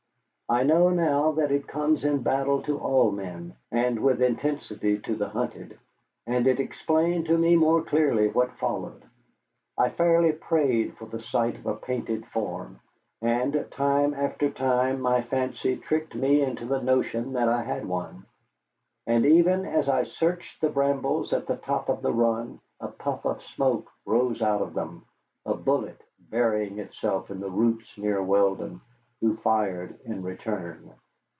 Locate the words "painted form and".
11.77-13.65